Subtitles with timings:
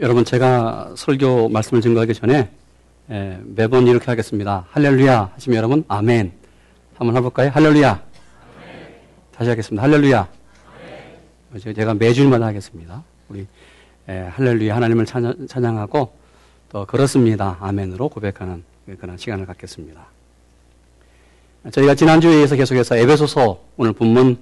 [0.00, 2.50] 여러분 제가 설교 말씀을 증거하기 전에
[3.10, 4.66] 예, 매번 이렇게 하겠습니다.
[4.70, 6.32] 할렐루야 하시면 여러분 아멘
[6.96, 7.50] 한번 해볼까요?
[7.50, 7.90] 할렐루야.
[7.90, 8.94] 아멘.
[9.30, 9.82] 다시 하겠습니다.
[9.84, 10.28] 할렐루야.
[11.52, 11.74] 아멘.
[11.74, 13.04] 제가 매주마다 하겠습니다.
[13.28, 13.46] 우리
[14.08, 16.12] 예, 할렐루야 하나님을 찬양, 찬양하고
[16.70, 17.56] 또 그렇습니다.
[17.60, 18.64] 아멘으로 고백하는
[18.98, 20.06] 그런 시간을 갖겠습니다.
[21.70, 24.38] 저희가 지난주에 이어서 계속해서 에베소서 오늘 본문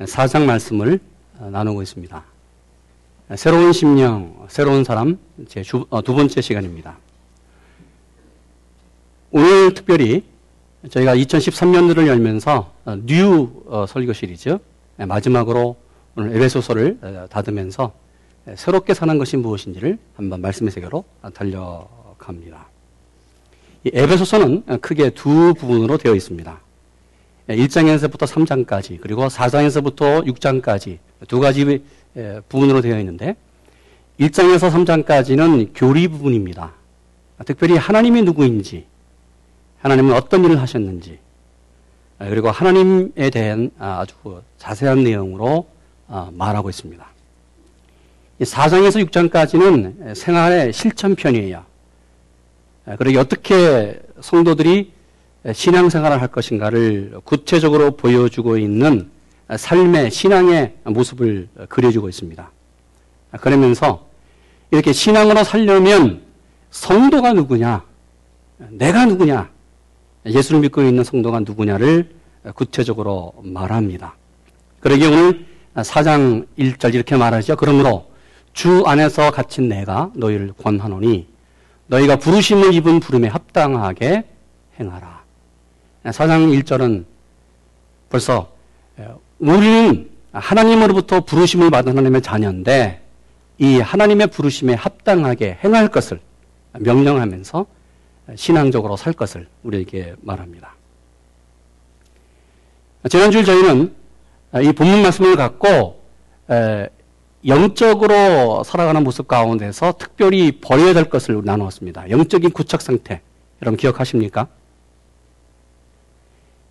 [0.00, 1.00] 4장 말씀을
[1.38, 2.31] 어, 나누고 있습니다.
[3.36, 5.18] 새로운 심령, 새로운 사람,
[5.48, 6.98] 제 주, 어, 두 번째 시간입니다.
[9.30, 10.24] 오늘 특별히
[10.90, 14.58] 저희가 2013년도를 열면서 어, new 어, 설교 시리즈
[14.96, 15.76] 네, 마지막으로
[16.16, 17.92] 오늘 에베소서를 어, 닫으면서
[18.44, 22.66] 네, 새롭게 사는 것이 무엇인지를 한번 말씀의 세계로 달려갑니다.
[23.84, 26.60] 이 에베소서는 크게 두 부분으로 되어 있습니다.
[27.48, 31.82] 1장에서부터 3장까지 그리고 4장에서부터 6장까지 두 가지
[32.48, 33.36] 부분으로 되어 있는데
[34.20, 36.72] 1장에서 3장까지는 교리 부분입니다.
[37.46, 38.86] 특별히 하나님이 누구인지
[39.80, 41.18] 하나님은 어떤 일을 하셨는지
[42.18, 44.14] 그리고 하나님에 대한 아주
[44.58, 45.66] 자세한 내용으로
[46.32, 47.04] 말하고 있습니다.
[48.40, 51.64] 4장에서 6장까지는 생활의 실천편이에요.
[52.98, 54.92] 그리고 어떻게 성도들이
[55.52, 59.10] 신앙생활을 할 것인가를 구체적으로 보여주고 있는
[59.56, 62.50] 삶의 신앙의 모습을 그려주고 있습니다.
[63.40, 64.06] 그러면서
[64.70, 66.22] 이렇게 신앙으로 살려면
[66.70, 67.84] 성도가 누구냐,
[68.70, 69.50] 내가 누구냐,
[70.26, 72.14] 예수를 믿고 있는 성도가 누구냐를
[72.54, 74.14] 구체적으로 말합니다.
[74.80, 77.56] 그러기 오늘 4장 1절 이렇게 말하죠.
[77.56, 78.10] 그러므로
[78.52, 81.26] 주 안에서 갇힌 내가 너희를 권하노니
[81.86, 84.24] 너희가 부르심을 입은 부름에 합당하게
[84.78, 85.22] 행하라.
[86.04, 87.04] 4장 1절은
[88.08, 88.52] 벌써
[89.42, 93.02] 우리는 하나님으로부터 부르심을 받은 하나님의 자녀인데
[93.58, 96.20] 이 하나님의 부르심에 합당하게 행할 것을
[96.74, 97.66] 명령하면서
[98.36, 100.76] 신앙적으로 살 것을 우리에게 말합니다.
[103.10, 103.92] 지난주 저희는
[104.62, 106.00] 이 본문 말씀을 갖고
[107.44, 112.10] 영적으로 살아가는 모습 가운데서 특별히 버려야 될 것을 나누었습니다.
[112.10, 113.20] 영적인 구척 상태.
[113.60, 114.46] 여러분 기억하십니까?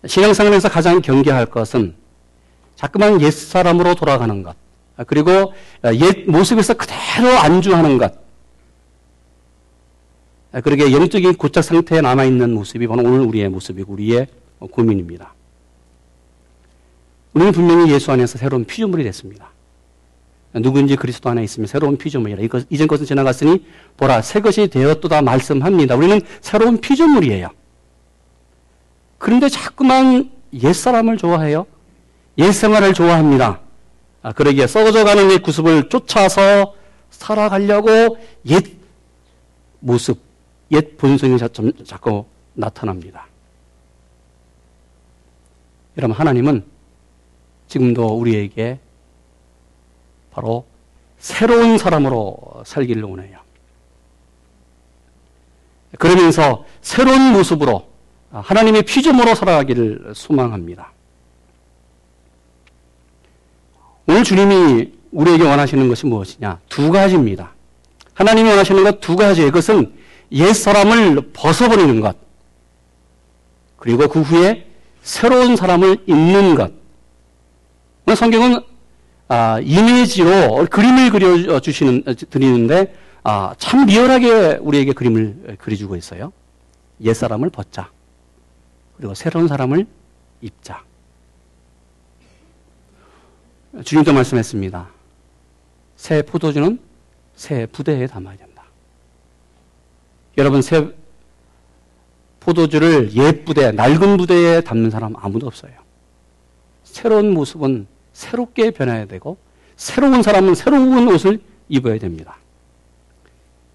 [0.06, 2.00] 신앙생활에서 가장 경계할 것은
[2.76, 4.56] 자꾸만 옛 사람으로 돌아가는 것.
[5.06, 5.52] 그리고
[5.84, 8.20] 옛 모습에서 그대로 안주하는 것.
[10.62, 14.26] 그러게 영적인 고착 상태에 남아있는 모습이 바로 오늘 우리의 모습이고 우리의
[14.58, 15.34] 고민입니다.
[17.32, 19.50] 우리는 분명히 예수 안에서 새로운 피조물이 됐습니다.
[20.54, 22.42] 누구인지 그리스도 안에 있으면 새로운 피조물이라.
[22.42, 23.64] 이것, 이전 것은 지나갔으니
[23.96, 25.96] 보라 새 것이 되었도다 말씀합니다.
[25.96, 27.48] 우리는 새로운 피조물이에요.
[29.16, 31.64] 그런데 자꾸만 옛사람을 좋아해요.
[32.38, 33.60] 옛생활을 좋아합니다.
[34.22, 36.74] 아, 그러기에 썩어져가는 옛 구습을 쫓아서
[37.10, 38.64] 살아가려고 옛
[39.80, 40.20] 모습,
[40.70, 41.38] 옛 본성이
[41.84, 43.26] 자꾸 나타납니다.
[45.98, 46.64] 여러분, 하나님은
[47.68, 48.78] 지금도 우리에게
[50.30, 50.64] 바로
[51.18, 53.38] 새로운 사람으로 살기를 원해요.
[55.98, 57.86] 그러면서 새로운 모습으로
[58.30, 60.92] 하나님의 피조물로 살아가기를 소망합니다.
[64.12, 66.60] 오늘 주님이 우리에게 원하시는 것이 무엇이냐?
[66.68, 67.54] 두 가지입니다.
[68.12, 69.50] 하나님이 원하시는 것 두 가지예요.
[69.50, 69.90] 그것은
[70.32, 72.14] 옛 사람을 벗어버리는 것.
[73.78, 74.66] 그리고 그 후에
[75.00, 76.72] 새로운 사람을 입는 것.
[78.14, 78.60] 성경은
[79.28, 86.34] 아, 이미지로 그림을 그려주시는, 드리는데, 아, 참 리얼하게 우리에게 그림을 그려주고 있어요.
[87.02, 87.88] 옛사람을 벗자.
[88.98, 89.86] 그리고 새로운 사람을
[90.42, 90.82] 입자.
[93.84, 94.88] 주님도 말씀했습니다.
[95.96, 96.78] 새 포도주는
[97.34, 98.64] 새 부대에 담아야 된다.
[100.36, 100.88] 여러분, 새
[102.40, 105.72] 포도주를 옛 부대, 낡은 부대에 담는 사람 아무도 없어요.
[106.84, 109.38] 새로운 모습은 새롭게 변해야 되고
[109.76, 112.36] 새로운 사람은 새로운 옷을 입어야 됩니다.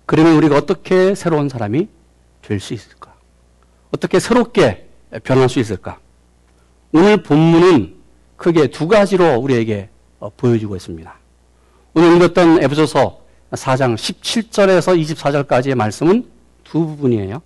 [0.05, 1.87] 그러면 우리가 어떻게 새로운 사람이
[2.41, 3.13] 될 수 있을까?
[3.91, 4.87] 어떻게 새롭게
[5.23, 5.99] 변할 수 있을까?
[6.91, 7.96] 오늘 본문은
[8.37, 9.89] 크게 두 가지로 우리에게
[10.19, 11.13] 어, 보여주고 있습니다.
[11.93, 13.19] 오늘 읽었던 에베소서
[13.51, 16.25] 4장 17절에서 24절까지의 말씀은
[16.63, 17.41] 두 부분이에요.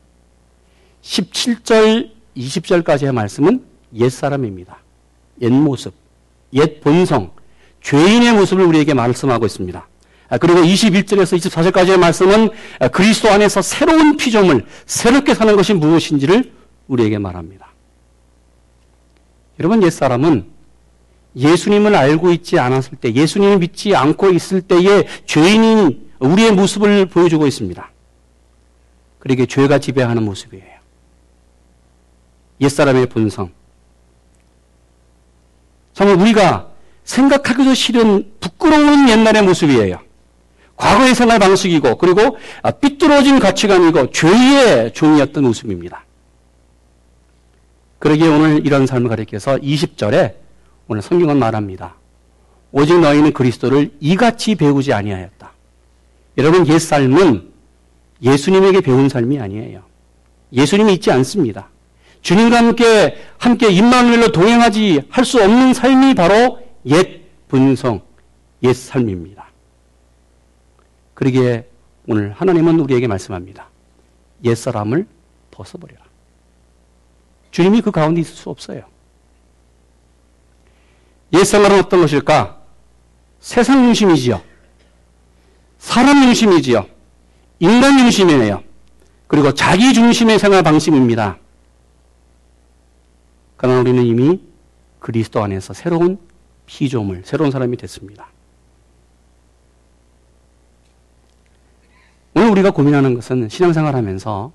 [1.01, 3.65] 17절, 20절까지의 말씀은
[3.95, 4.77] 옛사람입니다.
[5.41, 5.93] 옛 모습.
[6.53, 7.31] 옛 본성,
[7.81, 9.87] 죄인의 모습을 우리에게 말씀하고 있습니다.
[10.29, 12.49] 아, 그리고 21절에서 24절까지의 말씀은
[12.79, 16.51] 아, 그리스도 안에서 새로운 피조물, 새롭게 사는 것이 무엇인지를
[16.87, 17.69] 우리에게 말합니다.
[19.59, 20.45] 여러분, 옛사람은
[21.35, 27.91] 예수님을 알고 있지 않았을 때, 예수님을 믿지 않고 있을 때의 죄인인 우리의 모습을 보여주고 있습니다.
[29.19, 30.65] 그러게 죄가 지배하는 모습이에요.
[32.59, 33.51] 옛사람의 본성.
[35.93, 36.69] 정말 우리가
[37.03, 39.99] 생각하기도 싫은 부끄러운 옛날의 모습이에요.
[40.75, 42.37] 과거의 생활 방식이고 그리고
[42.81, 46.05] 삐뚤어진 가치관이고 죄의 종이었던 모습입니다.
[47.99, 50.40] 그러기에 오늘 이런 삶을 가리켜서 20절에
[50.87, 51.95] 오늘 성경은 말합니다.
[52.71, 55.51] 오직 너희는 그리스도를 이같이 배우지 아니하였다.
[56.37, 57.51] 여러분 옛 삶은
[58.21, 59.83] 예수님에게 배운 삶이 아니에요.
[60.53, 61.69] 예수님이 있지 않습니다.
[62.21, 68.01] 주님과 함께 함께 임마누엘로 동행하지 할 수 없는 삶이 바로 옛 분성,
[68.63, 69.47] 옛 삶입니다.
[71.13, 71.67] 그러기에
[72.07, 73.69] 오늘 하나님은 우리에게 말씀합니다.
[74.43, 75.07] 옛 사람을
[75.51, 76.01] 벗어버려라.
[77.51, 78.83] 주님이 그 가운데 있을 수 없어요.
[81.33, 82.61] 옛 생활은 어떤 것일까?
[83.39, 84.41] 세상 중심이지요.
[85.79, 86.85] 사람 중심이지요.
[87.59, 88.63] 인간 중심이에요.
[89.27, 91.37] 그리고 자기 중심의 생활 방식입니다.
[93.55, 94.41] 그러나 우리는 이미
[94.99, 96.17] 그리스도 안에서 새로운
[96.65, 98.27] 피조물, 새로운 사람이 됐습니다.
[102.33, 104.51] 오늘 우리가 고민하는 것은 신앙생활 하면서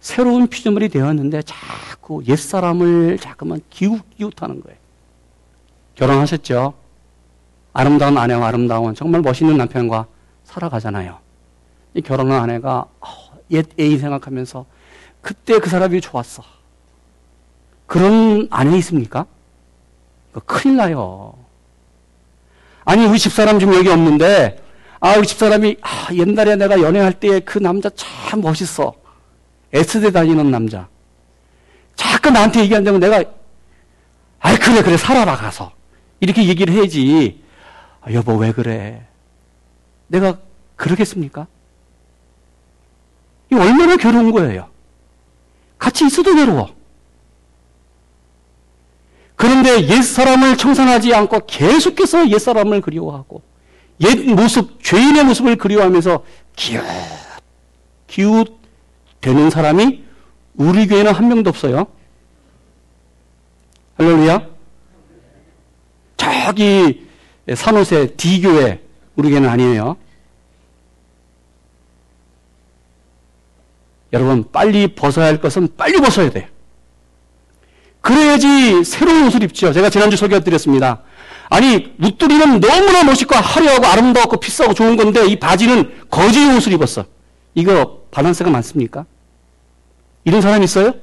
[0.00, 4.83] 새로운 피조물이 되었는데 자꾸 옛사람을 자꾸만 기웃기웃하는 거예요.
[5.94, 6.74] 결혼하셨죠?
[7.72, 10.06] 아름다운 아내와 아름다운 정말 멋있는 남편과
[10.44, 11.18] 살아가잖아요.
[11.94, 13.06] 이 결혼한 아내가 어,
[13.50, 14.66] 옛 애인 생각하면서
[15.20, 16.42] 그때 그 사람이 좋았어.
[17.86, 19.26] 그런 아내 있습니까?
[20.46, 21.34] 큰일 나요.
[22.84, 24.62] 아니, 우리 집사람 지금 여기 없는데,
[25.00, 28.94] 아, 우리 집사람이, 아, 옛날에 내가 연애할 때그 남자 참 멋있어.
[29.72, 30.88] S대 다니는 남자.
[31.96, 33.22] 자꾸 나한테 얘기한다면 내가,
[34.40, 35.72] 아이, 그래, 그래, 살아봐, 가서.
[36.20, 37.42] 이렇게 얘기를 해야지.
[38.00, 39.06] 아, 여보, 왜 그래?
[40.06, 40.38] 내가
[40.76, 41.46] 그러겠습니까?
[43.52, 44.68] 이 얼마나 괴로운 거예요.
[45.78, 46.74] 같이 있어도 괴로워.
[49.36, 53.42] 그런데 옛사람을 청산하지 않고 계속해서 옛사람을 그리워하고
[54.00, 56.24] 옛 모습, 죄인의 모습을 그리워하면서
[56.56, 56.82] 기웃,
[58.06, 58.58] 기웃
[59.20, 60.04] 되는 사람이
[60.54, 61.86] 우리 교회는 한 명도 없어요.
[63.98, 64.53] 할렐루야.
[66.44, 67.06] 저기
[67.52, 68.80] 산호세 D교회
[69.16, 69.96] 우리 교회는 아니에요.
[74.12, 76.46] 여러분 빨리 벗어야 할 것은 빨리 벗어야 돼요.
[78.00, 79.72] 그래야지 새로운 옷을 입죠.
[79.72, 81.02] 제가 지난주 소개해드렸습니다.
[81.48, 87.06] 아니 윗두리는 너무나 멋있고 화려하고 아름다웠고 비싸고 좋은 건데 이 바지는 거지의 옷을 입었어.
[87.54, 89.06] 이거 바란스가 많습니까?
[90.24, 90.94] 이런 사람 있어요?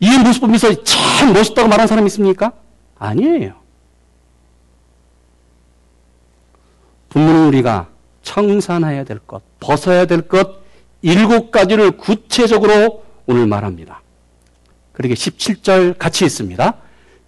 [0.00, 2.52] 이 모습 보면서 참 멋있다고 말하는 사람 있습니까?
[2.98, 3.54] 아니에요.
[7.08, 7.88] 분명히 우리가
[8.22, 10.62] 청산해야 될 것, 벗어야 될 것,
[11.02, 14.02] 일곱 가지를 구체적으로 오늘 말합니다.
[14.92, 16.74] 그러게 17절 같이 있습니다.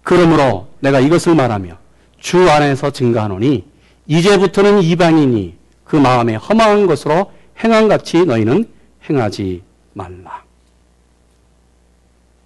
[0.03, 1.77] 그러므로 내가 이것을 말하며
[2.19, 3.65] 주 안에서 증가하노니
[4.07, 7.31] 이제부터는 이방인이 그 마음에 허망한 것으로
[7.63, 8.69] 행한 같이 너희는
[9.09, 10.43] 행하지 말라.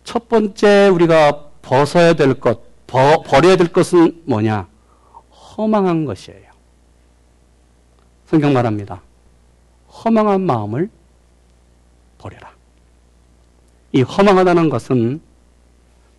[0.04, 4.68] 첫 번째 우리가 벗어야 될 것, 버, 버려야 될 것은 뭐냐?
[5.32, 6.52] 허망한 것이에요.
[8.26, 9.02] 성경 말합니다.
[9.88, 10.90] 허망한 마음을
[12.18, 12.52] 버려라.
[13.94, 15.22] 이 허망하다는 것은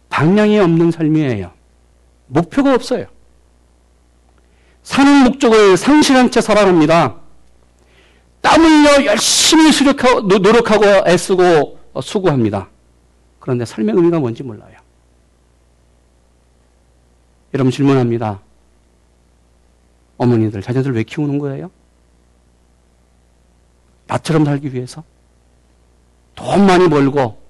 [0.08, 1.52] 방향이 없는 삶이에요.
[2.28, 3.04] 목표가 없어요.
[4.82, 7.16] 사는 목적을 상실한 채 살아갑니다.
[8.40, 12.70] 땀 흘려 열심히 수력하고, 노력하고 애쓰고 수고합니다.
[13.40, 14.81] 그런데 삶의 의미가 뭔지 몰라요.
[17.54, 18.40] 여러분 질문합니다.
[20.16, 21.70] 어머니들, 자녀들 왜 키우는 거예요?
[24.06, 25.02] 나처럼 살기 위해서?
[26.34, 27.40] 돈 많이 벌고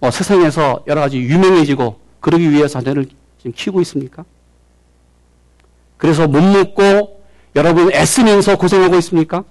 [0.00, 3.06] 어, 세상에서 여러 가지 유명해지고 그러기 위해서 자녀를
[3.38, 4.24] 지금 키우고 있습니까?
[5.96, 7.22] 그래서 못 먹고
[7.54, 9.44] 여러분 애쓰면서 고생하고 있습니까?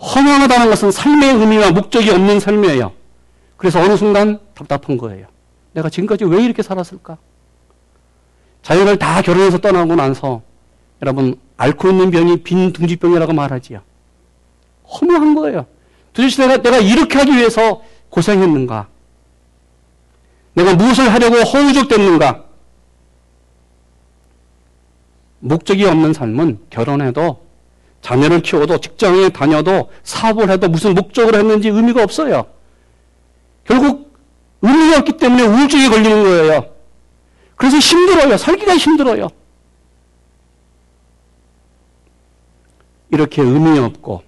[0.00, 2.92] 허망하다는 것은 삶의 의미와 목적이 없는 삶이에요.
[3.56, 5.26] 그래서 어느 순간 답답한 거예요.
[5.78, 7.18] 내가 지금까지 왜 이렇게 살았을까?
[8.62, 10.42] 자녀를 다 결혼해서 떠나고 나서
[11.00, 13.80] 여러분 앓고 있는 병이 빈둥지병이라고 말하지요.
[14.88, 15.66] 허무한 거예요.
[16.12, 18.88] 도대체 내가, 내가 이렇게 하기 위해서 고생했는가?
[20.54, 22.44] 내가 무엇을 하려고 허우적됐는가?
[25.40, 27.46] 목적이 없는 삶은 결혼해도
[28.02, 32.46] 자녀를 키워도 직장에 다녀도 사업을 해도 무슨 목적으로 했는지 의미가 없어요.
[33.64, 34.07] 결국
[34.62, 36.66] 의미가 없기 때문에 우울증에 걸리는 거예요.
[37.56, 38.36] 그래서 힘들어요.
[38.36, 39.28] 살기가 힘들어요.
[43.10, 44.22] 이렇게 의미 없고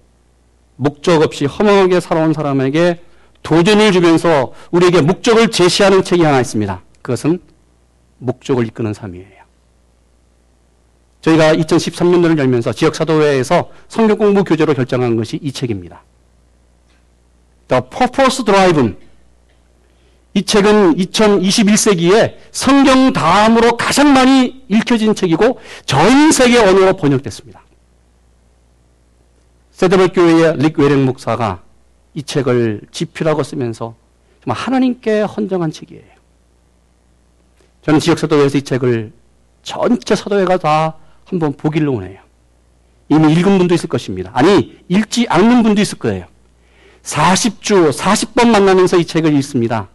[0.75, 3.01] 목적 없이 허망하게 살아온 사람에게
[3.43, 6.81] 도전을 주면서 우리에게 목적을 제시하는 책이 하나 있습니다.
[7.01, 7.39] 그것은
[8.17, 9.41] 목적을 이끄는 삶이에요.
[11.21, 16.03] 저희가 2013년도를 열면서 지역사도회에서 성경 공부 교재로 결정한 것이 이 책입니다.
[17.67, 18.97] The Purpose Driven
[20.33, 27.61] 이 책은 2021세기에 성경 다음으로 가장 많이 읽혀진 책이고 전 세계 언어로 번역됐습니다.
[29.71, 31.63] 세드벌 교회의 릭 웨랭 목사가
[32.13, 33.95] 이 책을 지필하고 쓰면서
[34.43, 36.03] 정말 하나님께 헌정한 책이에요.
[37.81, 39.11] 저는 지역 사도회에서 이 책을
[39.63, 40.95] 전체 사도회가 다
[41.25, 42.19] 한번 보기를 원해요.
[43.09, 44.31] 이미 읽은 분도 있을 것입니다.
[44.33, 46.25] 아니, 읽지 않는 분도 있을 거예요.
[47.03, 49.89] 40주, 40번 만나면서 이 책을 읽습니다.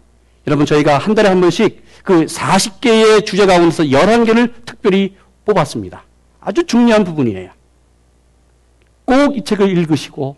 [0.47, 6.05] 여러분, 저희가 한 달에 한 번씩 그 40개의 주제 가운데서 11개를 특별히 뽑았습니다.
[6.41, 7.51] 아주 중요한 부분이에요.
[9.05, 10.37] 꼭 이 책을 읽으시고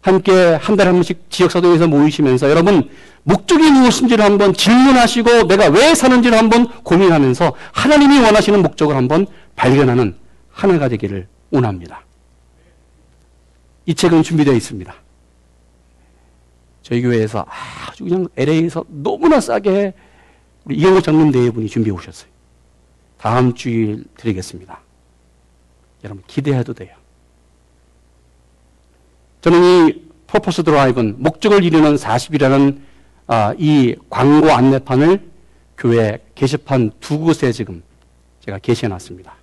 [0.00, 2.90] 함께 한 달에 한 번씩 지역사도에서 모이시면서 여러분
[3.22, 10.14] 목적이 무엇인지를 한번 질문하시고 내가 왜 사는지를 한번 고민하면서 하나님이 원하시는 목적을 한번 발견하는
[10.50, 12.04] 하나가 되기를 원합니다.
[13.86, 14.94] 이 책은 준비되어 있습니다.
[16.84, 19.94] 저희 교회에서 아주 그냥 LA에서 너무나 싸게
[20.64, 22.30] 우리 이경호 장로대회 분이 준비해 오셨어요.
[23.16, 24.78] 다음 주일 드리겠습니다.
[26.04, 26.94] 여러분 기대해도 돼요.
[29.40, 32.78] 저는 이 퍼포스 드라이브는 목적을 이루는 40이라는
[33.26, 35.30] 아, 이 광고 안내판을
[35.78, 37.82] 교회 게시판 두 곳에 지금
[38.44, 39.34] 제가 게시해 놨습니다.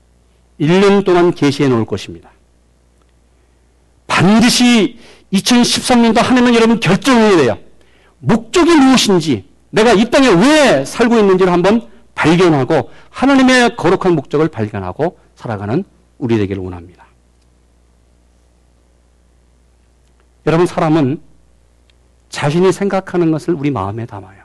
[0.59, 2.29] 1년 동안 게시해 놓을 것입니다.
[4.05, 4.99] 반드시
[5.33, 7.57] 2013년도 한 해는 여러분 결정해야 돼요.
[8.19, 15.83] 목적이 무엇인지, 내가 이 땅에 왜 살고 있는지를 한번 발견하고 하나님의 거룩한 목적을 발견하고 살아가는
[16.17, 17.05] 우리 되기를 원합니다.
[20.45, 21.21] 여러분, 사람은
[22.29, 24.43] 자신이 생각하는 것을 우리 마음에 담아요.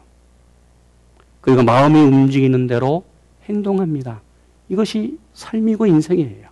[1.41, 3.05] 그리고 마음이 움직이는 대로
[3.49, 4.21] 행동합니다.
[4.69, 6.46] 이것이 삶이고 인생이에요.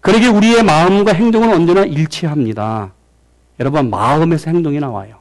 [0.00, 2.92] 그러게 우리의 마음과 행동은 언제나 일치합니다.
[3.60, 5.18] 여러분, 마음에서 행동이 나와요.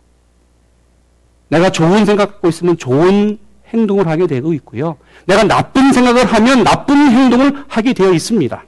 [1.49, 3.39] 내가 좋은 생각 갖고 있으면 좋은
[3.73, 4.97] 행동을 하게 되고 있고요.
[5.25, 8.63] 내가 나쁜 생각을 하면 나쁜 행동을 하게 되어 있습니다.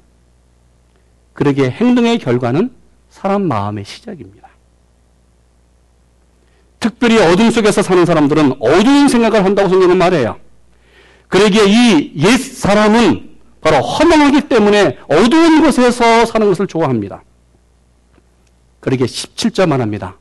[1.34, 2.72] 그러기에 행동의 결과는
[3.10, 4.50] 사람 마음의 시작입니다.
[6.80, 10.38] 특별히 어둠 속에서 사는 사람들은 어두운 생각을 한다고 성경은 말해요.
[11.28, 13.29] 그러기에 이 옛 사람은
[13.62, 17.24] 바로 허망하기 때문에 어두운 곳에서 사는 것을 좋아합니다.
[18.80, 20.16] 그러기에 17절 말합니다.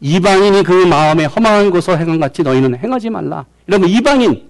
[0.00, 3.44] 이방인이 그 마음에 허망한 곳을 행한 같이 너희는 행하지 말라.
[3.66, 4.48] 이러면 이방인,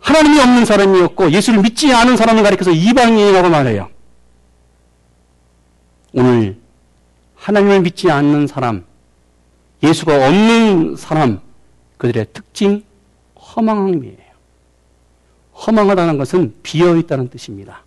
[0.00, 3.88] 하나님이 없는 사람이었고 예수를 믿지 않은 사람을 가리켜서 이방인이라고 말해요.
[6.14, 6.58] 오늘
[7.34, 8.84] 하나님을 믿지 않는 사람,
[9.82, 11.40] 예수가 없는 사람,
[11.98, 12.82] 그들의 특징,
[13.38, 14.23] 허망함이에요.
[15.54, 17.82] 허망하다는 것은 비어 있다는 뜻입니다.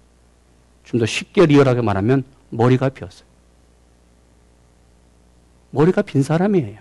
[0.83, 3.27] 좀 더 쉽게 리얼하게 말하면 머리가 비었어요.
[5.71, 6.79] 머리가 빈 사람이에요.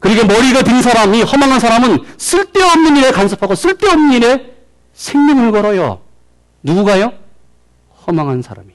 [0.00, 4.54] 그러니까 머리가 빈 사람이 허망한 사람은 쓸데없는 일에 간섭하고 쓸데없는 일에
[4.94, 6.00] 생명을 걸어요.
[6.62, 7.12] 누구가요?
[8.06, 8.72] 허망한 사람이.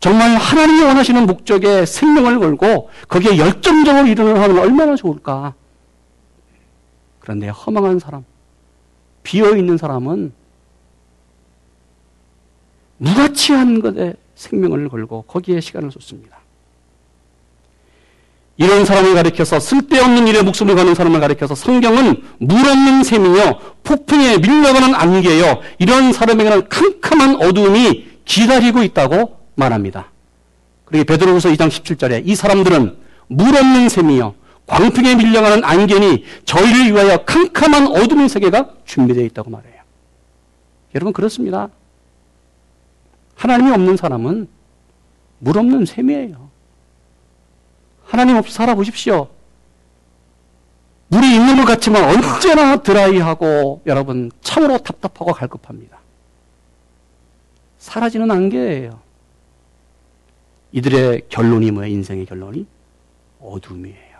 [0.00, 5.54] 정말 하나님이 원하시는 목적에 생명을 걸고 거기에 열정적으로 일을 하면 얼마나 좋을까.
[7.22, 8.24] 그런데 허망한 사람,
[9.22, 10.32] 비어 있는 사람은
[12.98, 16.38] 무가치한 것에 생명을 걸고 거기에 시간을 쏟습니다.
[18.56, 24.92] 이런 사람을 가리켜서 쓸데없는 일에 목숨을 거는 사람을 가리켜서 성경은 물 없는 샘이요 폭풍에 밀려가는
[24.94, 30.10] 안개요 이런 사람에게는 캄캄한 어두움이 기다리고 있다고 말합니다.
[30.84, 32.96] 그리고 베드로후서 2장 17절에 이 사람들은
[33.28, 34.34] 물 없는 샘이요
[34.66, 39.82] 광풍에 밀려가는 안개니 저희를 위하여 캄캄한 어둠의 세계가 준비되어 있다고 말해요.
[40.94, 41.68] 여러분 그렇습니다.
[43.34, 44.48] 하나님이 없는 사람은
[45.38, 46.50] 물 없는 샘이에요.
[48.04, 49.28] 하나님 없이 살아보십시오.
[51.08, 55.98] 물이 있는 것 같지만 언제나 드라이하고 여러분 참으로 답답하고 갈급합니다.
[57.78, 59.00] 사라지는 안개예요.
[60.72, 61.92] 이들의 결론이 뭐예요?
[61.92, 62.66] 인생의 결론이?
[63.40, 64.11] 어둠이에요.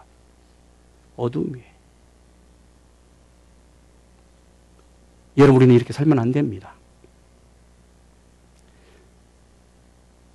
[1.16, 1.73] 어둠이에요.
[5.38, 6.75] 여러분, 우리는 이렇게 살면 안 됩니다.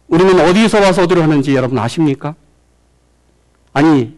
[0.08, 2.36] 우리는 어디서 와서 어디로 하는지 여러분 아십니까?
[3.74, 4.18] 아니,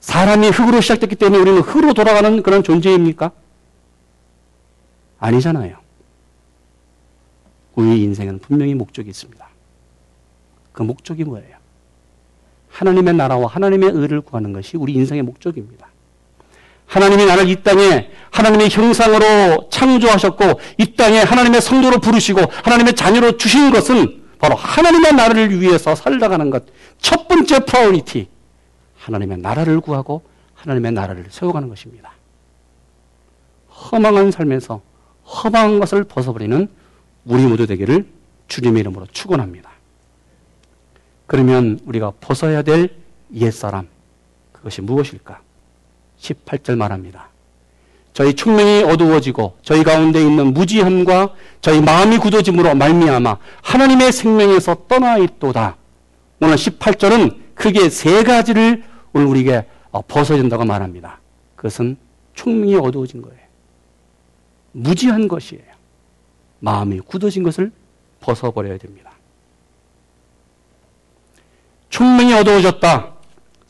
[0.00, 3.32] 사람이 흙으로 시작됐기 때문에 우리는 흙으로 돌아가는 그런 존재입니까?
[5.18, 5.78] 아니잖아요.
[7.74, 9.48] 우리 인생은 분명히 목적이 있습니다.
[10.72, 11.56] 그 목적이 뭐예요?
[12.68, 15.89] 하나님의 나라와 하나님의 의를 구하는 것이 우리 인생의 목적입니다.
[16.90, 23.70] 하나님이 나를 이 땅에 하나님의 형상으로 창조하셨고 이 땅에 하나님의 성도로 부르시고 하나님의 자녀로 주신
[23.70, 26.64] 것은 바로 하나님의 나라를 위해서 살다가는 것.
[26.98, 28.28] 첫 번째 priority.
[28.98, 30.22] 하나님의 나라를 구하고
[30.54, 32.12] 하나님의 나라를 세워가는 것입니다.
[33.68, 34.82] 허망한 삶에서
[35.24, 36.68] 허망한 것을 벗어버리는
[37.24, 38.06] 우리 모두 되기를
[38.48, 39.70] 주님의 이름으로 축원합니다.
[41.26, 42.96] 그러면 우리가 벗어야 될
[43.32, 43.86] 옛사람
[44.52, 45.40] 그것이 무엇일까?
[46.20, 47.28] 18절 말합니다.
[48.12, 55.76] 저희 충명이 어두워지고 저희 가운데 있는 무지함과 저희 마음이 굳어짐으로 말미암아 하나님의 생명에서 떠나 있도다.
[56.40, 61.20] 오늘 18절은 크게 세 가지를 오늘 우리에게 어, 벗어야 된다고 말합니다.
[61.56, 61.96] 그것은
[62.34, 63.38] 충명이 어두워진 거예요.
[64.72, 65.62] 무지한 것이에요.
[66.60, 67.72] 마음이 굳어진 것을
[68.20, 69.12] 벗어버려야 됩니다.
[71.88, 73.19] 충명이 어두워졌다.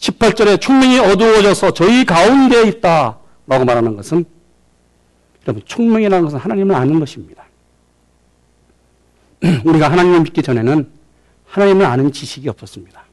[0.00, 3.18] 18절에 충명이 어두워져서 저희 가운데 있다.
[3.46, 4.24] 라고 말하는 것은
[5.46, 7.44] 여러분 총명이라는 것은 하나님을 아는 것입니다.
[9.64, 10.90] 우리가 하나님을 믿기 전에는
[11.46, 13.04] 하나님을 아는 지식이 없었습니다.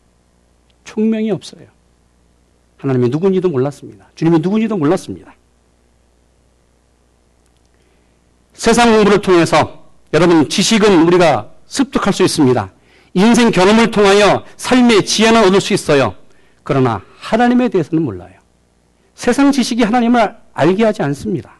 [0.83, 1.65] 총명이 없어요.
[2.77, 4.09] 하나님이 누군지도 몰랐습니다.
[4.15, 5.35] 주님이 누군지도 몰랐습니다.
[8.53, 12.71] 세상 공부를 통해서 여러분 지식은 우리가 습득할 수 있습니다.
[13.13, 16.15] 인생 경험을 통하여 삶의 지혜는 얻을 수 있어요.
[16.67, 18.41] 그러나 하나님에 대해서는 몰라요.
[19.15, 21.53] 세상 지식이 하나님을 알게 하지 않습니다.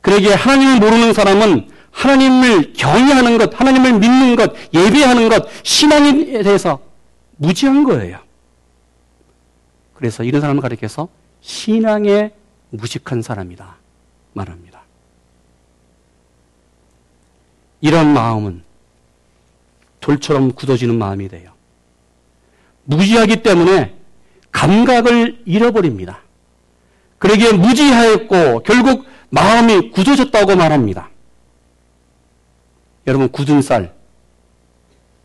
[0.00, 6.80] 그러기에 하나님을 모르는 사람은 하나님을 경외하는 것, 하나님을 믿는 것, 예배하는 것, 신앙에 대해서
[7.36, 8.18] 무지한 거예요.
[9.94, 11.08] 그래서 이런 사람을 가리켜서
[11.42, 12.32] 신앙에
[12.70, 13.76] 무식한 사람이다
[14.32, 14.82] 말합니다.
[17.80, 18.64] 이런 마음은
[20.00, 21.53] 돌처럼 굳어지는 마음이 돼요.
[22.84, 23.94] 무지하기 때문에
[24.52, 26.20] 감각을 잃어버립니다.
[27.18, 31.10] 그러기에 무지하였고 결국 마음이 굳어졌다고 말합니다.
[33.06, 33.94] 여러분 굳은 쌀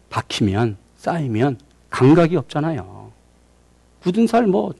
[0.10, 3.12] 박히면 쌓이면 감각이 없잖아요.
[4.02, 4.74] 굳은 쌀뭐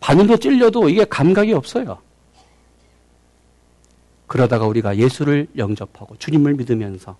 [0.00, 1.98] 바늘로 찔려도 이게 감각이 없어요.
[4.26, 7.16] 그러다가 우리가 예수를 영접하고 주님을 믿으면서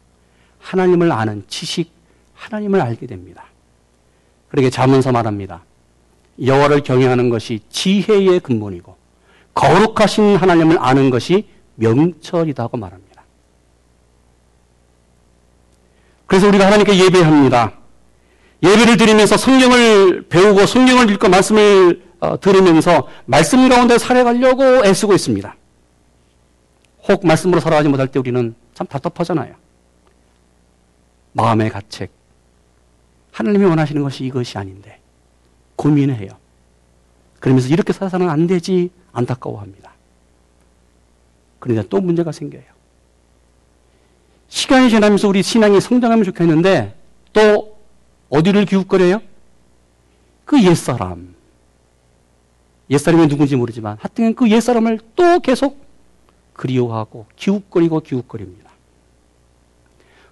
[0.58, 1.92] 하나님을 아는 지식,
[2.34, 3.44] 하나님을 알게 됩니다.
[4.52, 5.64] 그러게 자문서 말합니다.
[6.44, 8.94] 여호와를 경외하는 것이 지혜의 근본이고
[9.54, 13.24] 거룩하신 하나님을 아는 것이 명철이다고 말합니다.
[16.26, 17.72] 그래서 우리가 하나님께 예배합니다.
[18.62, 25.56] 예배를 드리면서 성경을 배우고 성경을 읽고 말씀을 어, 들으면서 말씀 가운데 살아가려고 애쓰고 있습니다.
[27.08, 29.54] 혹 말씀으로 살아가지 못할 때 우리는 참 답답하잖아요.
[31.32, 32.21] 마음의 가책.
[33.32, 35.00] 하나님이 원하시는 것이 이것이 아닌데
[35.76, 36.30] 고민해요.
[37.40, 39.90] 그러면서 이렇게 살아서는 안 되지 안타까워합니다.
[41.58, 42.62] 그런데 또 문제가 생겨요.
[44.48, 46.94] 시간이 지나면서 우리 신앙이 성장하면 좋겠는데
[47.32, 47.78] 또
[48.28, 49.20] 어디를 기웃거려요?
[50.44, 51.34] 그 옛사람.
[52.90, 55.82] 옛사람이 누군지 모르지만 하여튼 그 옛사람을 또 계속
[56.52, 58.70] 그리워하고 기웃거리고 기웃거립니다.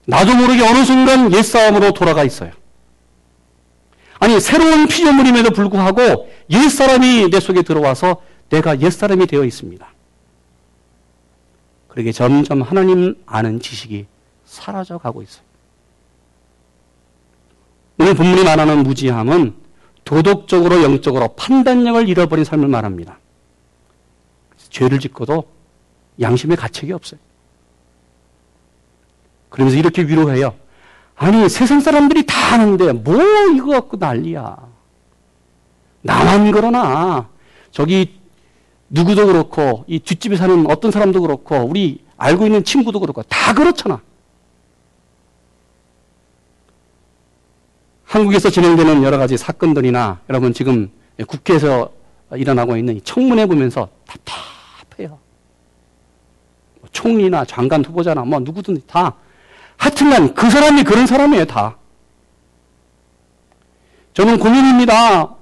[0.07, 2.60] 나도 모르게 어느 순간 옛사람으로 돌아가 있어요.
[4.21, 9.87] 아니 새로운 피조물임에도 불구하고 옛사람이 내 속에 들어와서 내가 옛사람이 되어 있습니다.
[11.89, 14.07] 그러게 점점 하나님 아는 지식이
[14.45, 15.43] 사라져 가고 있어요.
[17.99, 19.55] 오늘 본문이 말하는 무지함은
[20.05, 23.19] 도덕적으로 영적으로 판단력을 잃어버린 삶을 말합니다.
[24.71, 25.45] 죄를 짓고도
[26.21, 27.21] 양심의 가책이 없어요.
[29.49, 30.55] 그러면서 이렇게 위로해요.
[31.23, 33.15] 아니 세상 사람들이 다 아는데 뭐
[33.55, 34.57] 이거 갖고 난리야.
[36.01, 37.29] 나만 그러나
[37.71, 38.19] 저기
[38.89, 44.01] 누구도 그렇고 이 뒷집에 사는 어떤 사람도 그렇고 우리 알고 있는 친구도 그렇고 다 그렇잖아.
[48.05, 50.91] 한국에서 진행되는 여러 가지 사건들이나 여러분 지금
[51.27, 51.93] 국회에서
[52.35, 55.19] 일어나고 있는 청문회 보면서 답답해요.
[56.81, 59.17] 뭐 총리나 장관 후보자나 뭐 누구든 다
[59.81, 61.77] 하여튼간 그 사람이 그런 사람이에요 다.
[64.13, 65.37] 저는 고민입니다.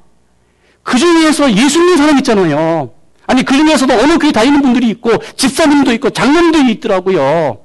[0.84, 2.92] 그 중에서 예수 믿는 사람 있잖아요.
[3.26, 7.58] 아니, 그 중에서도 어느 교회 다니는 분들이 있고, 집사님도 있고, 장로님도 있더라고요.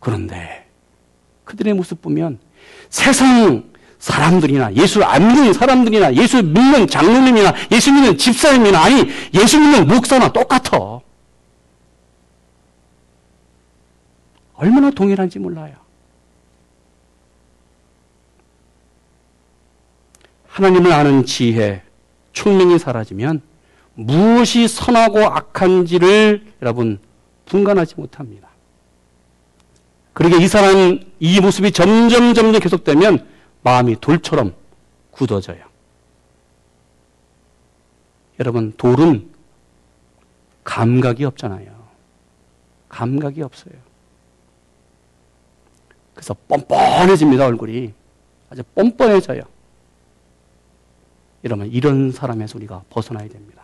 [0.00, 0.66] 그런데,
[1.44, 2.38] 그들의 모습 보면
[2.88, 3.64] 세상
[3.98, 10.32] 사람들이나 예수 안 믿는 사람들이나 예수 믿는 장로님이나 예수 믿는 집사님이나 아니, 예수 믿는 목사나
[10.32, 11.00] 똑같아.
[14.56, 15.74] 얼마나 동일한지 몰라요.
[20.48, 21.82] 하나님을 아는 지혜,
[22.32, 23.42] 총명이 사라지면
[23.94, 26.98] 무엇이 선하고 악한지를 여러분
[27.44, 28.48] 분간하지 못합니다.
[30.14, 33.26] 그러게 이 사람 이 모습이 점점 점점 계속되면
[33.62, 34.54] 마음이 돌처럼
[35.10, 35.62] 굳어져요.
[38.40, 39.30] 여러분 돌은
[40.64, 41.74] 감각이 없잖아요.
[42.88, 43.85] 감각이 없어요.
[46.16, 47.92] 그래서 뻔뻔해집니다 얼굴이
[48.48, 49.42] 아주 뻔뻔해져요.
[51.42, 53.62] 이러면 이런 사람에서 우리가 벗어나야 됩니다.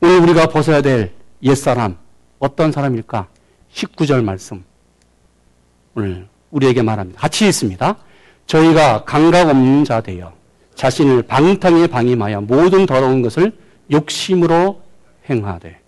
[0.00, 1.98] 오늘 우리가 벗어야 될 옛사람,
[2.38, 3.28] 어떤 사람일까?
[3.72, 4.64] 19절 말씀.
[5.94, 7.20] 오늘 우리에게 말합니다.
[7.20, 7.96] 같이 있습니다.
[8.46, 10.32] 저희가 감각 없는 자 되어
[10.76, 13.52] 자신을 방탕에 방임하여 모든 더러운 것을
[13.92, 14.80] 욕심으로
[15.28, 15.78] 행하되.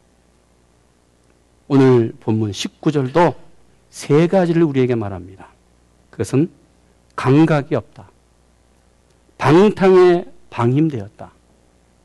[1.69, 3.42] 오늘 본문 19절도
[3.93, 5.49] 세 가지를 우리에게 말합니다.
[6.11, 6.51] 그것은
[7.15, 8.11] 감각이 없다.
[9.37, 11.31] 방탕에 방임되었다.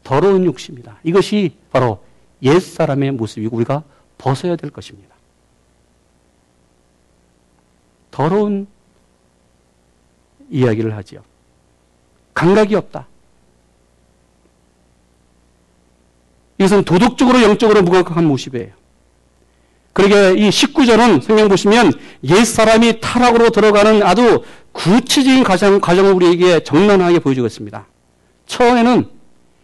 [0.04, 1.00] 더러운 욕심이다.
[1.04, 2.04] 이것이 바로
[2.41, 3.84] 옛 사람의 모습이고 우리가
[4.17, 5.15] 벗어야 될 것입니다.
[8.12, 8.67] 더러운
[10.50, 11.23] 이야기를 하지요.
[12.34, 13.08] 감각이 없다.
[16.58, 18.76] 이것은 도덕적으로 영적으로 무감각한 모습이에요.
[19.97, 21.91] 그러게 이 19절은 성경 보시면
[22.25, 27.88] 옛 사람이 타락으로 들어가는 아주 구체적인 과정, 과정을 우리에게 정면하게 보여주고 있습니다.
[28.45, 29.10] 처음에는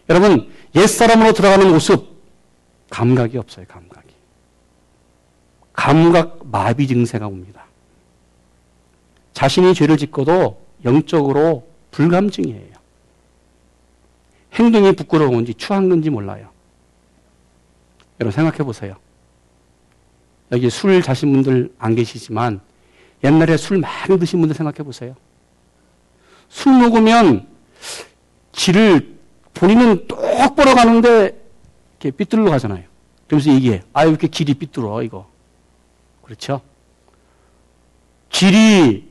[0.08, 2.20] 여러분 옛 사람으로 들어가는 모습
[2.90, 3.64] 감각이 없어요.
[3.68, 4.08] 감각이.
[5.72, 7.66] 감각 마비 증세가 옵니다.
[9.34, 12.74] 자신이 죄를 짓고도 영적으로 불감증이에요.
[14.54, 16.48] 행동이 부끄러운지 추한 건지 몰라요.
[18.18, 18.96] 여러분 생각해 보세요.
[20.52, 22.60] 여기 술 자신 분들 안 계시지만
[23.22, 25.14] 옛날에 술 많이 드신 분들 생각해 보세요.
[26.48, 27.46] 술 먹으면
[28.52, 29.14] 길을
[29.54, 31.40] 본인은 똑바로 가는데
[31.92, 32.84] 이렇게 삐뚤러 가잖아요.
[33.26, 33.82] 그러면서 얘기해.
[33.92, 35.26] 아, 왜 이렇게 길이 삐뚤어, 이거.
[36.22, 36.60] 그렇죠?
[38.28, 39.08] 길이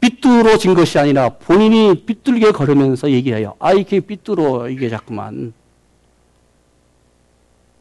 [0.00, 3.54] 삐뚤어진 것이 아니라 본인이 삐뚤게 걸으면서 얘기해요.
[3.58, 5.54] 아, 이렇게 삐뚤어, 이게 자꾸만.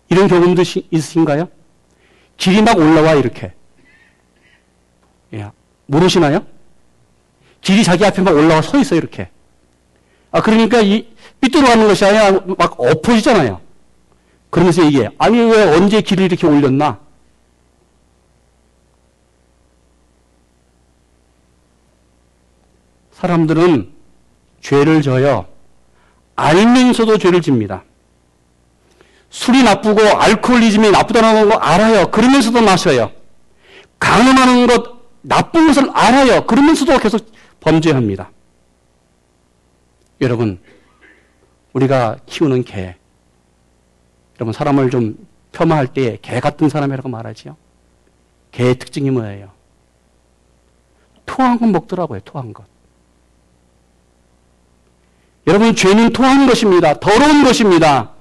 [0.09, 0.61] 이런 경험도
[0.91, 1.49] 있으신가요?
[2.37, 3.53] 길이 막 올라와 이렇게.
[5.33, 5.51] 예.
[5.85, 6.45] 모르시나요?
[7.61, 9.29] 길이 자기 앞에 막 올라와 서 있어 이렇게.
[10.31, 11.07] 아 그러니까 이
[11.39, 13.61] 삐뚤어 가는 것이 아니라 막 엎어지잖아요.
[14.49, 16.99] 그러면서 이게 아니 왜 언제 길을 이렇게 올렸나?
[23.11, 23.93] 사람들은
[24.61, 25.47] 죄를 져요.
[26.35, 27.83] 알면서도 죄를 집니다.
[29.33, 32.11] 술이 나쁘고 알코올리즘이 나쁘다는 거 알아요.
[32.11, 33.11] 그러면서도 마셔요.
[33.99, 36.45] 강음하는 것 나쁜 것을 알아요.
[36.45, 38.29] 그러면서도 계속 범죄합니다.
[40.21, 40.59] 여러분,
[41.73, 42.95] 우리가 키우는 개.
[44.39, 45.17] 여러분, 사람을 좀
[45.51, 47.57] 폄하할 때 개 같은 사람이라고 말하지요.
[48.51, 49.49] 개의 특징이 뭐예요?
[51.25, 52.65] 토한 것 먹더라고요, 토한 것.
[55.47, 56.99] 여러분, 죄는 토한 것입니다.
[56.99, 58.13] 더러운 것입니다.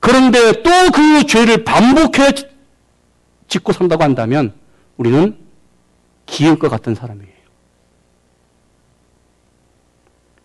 [0.00, 2.32] 그런데 또 그 죄를 반복해
[3.48, 4.52] 짓고 산다고 한다면
[4.96, 5.36] 우리는
[6.58, 7.28] 것 같은 사람이에요.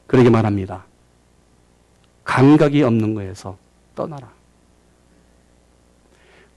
[0.08, 0.86] 그러게 말합니다.
[2.24, 3.58] 감각이 없는 거에서
[3.96, 4.32] 떠나라.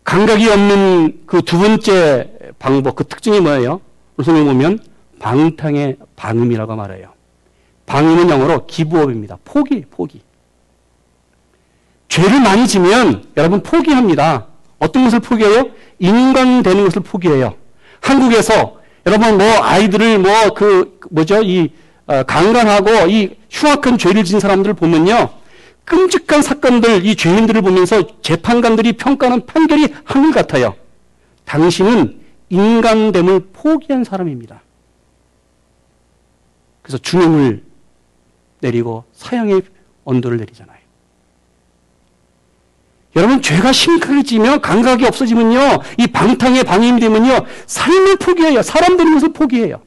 [0.05, 3.81] 감각이 없는 그 두 번째 방법, 그 특징이 뭐예요?
[4.25, 4.79] 성경 보면
[5.19, 7.13] 방탕의 방음이라고 말해요.
[7.87, 9.39] 방음은 영어로 기부업입니다.
[9.45, 10.23] 포기, 포기.
[12.17, 14.47] 죄를 많이 지면 여러분 포기합니다.
[14.79, 15.67] 어떤 것을 포기해요?
[15.99, 17.55] 인간 되는 것을 포기해요.
[18.01, 21.71] 한국에서 여러분 뭐 아이들을 뭐 그 뭐죠 이
[22.07, 25.29] 어, 강간하고 이 흉악한 죄를 진 사람들을 보면요
[25.85, 30.75] 끔찍한 사건들 이 죄인들을 보면서 재판관들이 평가하는 판결이 한결 같아요.
[31.45, 34.63] 당신은 인간됨을 포기한 사람입니다.
[36.81, 37.63] 그래서 중형을
[38.61, 39.63] 내리고 사형의
[40.05, 40.76] 언도를 내리잖아요.
[43.17, 48.61] 여러분 죄가 심각해지면 감각이 없어지면요 이 방탕의 방임이 되면요 삶을 포기해요.
[48.61, 49.81] 사람 되는 것을 포기해요.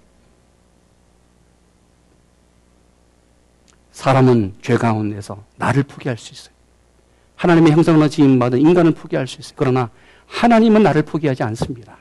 [3.91, 6.53] 사람은 죄 가운데서 나를 포기할 수 있어요.
[7.35, 9.53] 하나님의 형상으로 지음받은 인간을 포기할 수 있어요.
[9.57, 9.91] 그러나
[10.25, 11.97] 하나님은 나를 포기하지 않습니다.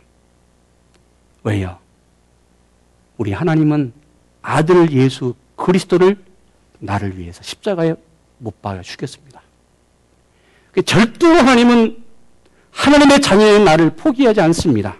[1.44, 1.78] 왜요?
[3.18, 3.92] 우리 하나님은
[4.40, 6.16] 아들 예수 그리스도를
[6.78, 7.94] 나를 위해서 십자가에
[8.38, 9.27] 못 박아 죽였습니다
[10.82, 11.96] 절대로 하나님은
[12.70, 14.96] 하나님의 자녀인 나를 포기하지 않습니다.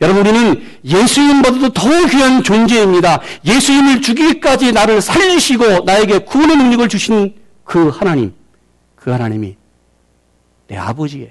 [0.00, 3.20] 여러분, 우리는 예수님보다도 더 귀한 존재입니다.
[3.44, 8.34] 예수님을 죽이기까지 나를 살리시고 나에게 구원의 능력을 주신 그 하나님,
[8.94, 9.56] 그 하나님이
[10.68, 11.30] 내 아버지예요.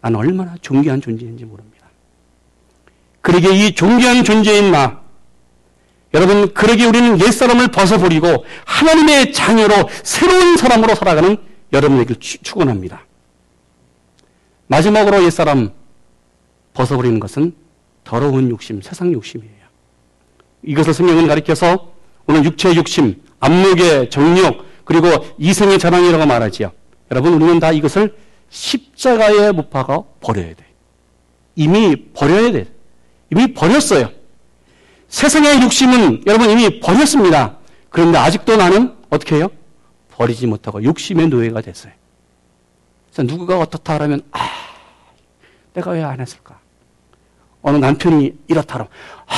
[0.00, 1.86] 난 얼마나 존귀한 존재인지 모릅니다.
[3.20, 5.00] 그러게 이 존귀한 존재인 나,
[6.14, 11.36] 여러분, 그러게 우리는 옛사람을 벗어버리고 하나님의 자녀로 새로운 사람으로 살아가는
[11.72, 13.04] 여러분에게 축원합니다.
[14.66, 15.72] 마지막으로 옛사람
[16.74, 17.54] 벗어버리는 것은
[18.04, 19.52] 더러운 욕심, 세상 욕심이에요.
[20.62, 21.92] 이것을 성경은 가리켜서
[22.26, 26.72] 오늘 육체의 욕심, 안목의 정욕, 그리고 이생의 자랑이라고 말하지요.
[27.10, 28.16] 여러분, 우리는 다 이것을
[28.50, 30.64] 십자가에 못 박아 버려야 돼.
[31.56, 32.66] 이미 버려야 돼.
[33.30, 34.10] 이미 버렸어요.
[35.08, 37.58] 세상의 욕심은 여러분 이미 버렸습니다.
[37.90, 39.48] 그런데 아직도 나는 어떻게 해요?
[40.18, 41.92] 버리지 못하고 욕심의 노예가 됐어요.
[43.06, 44.40] 그래서 누구가 어떻다 하면 아,
[45.74, 46.60] 내가 왜 안 했을까?
[47.62, 48.88] 어느 남편이 이렇다 면
[49.26, 49.34] 아,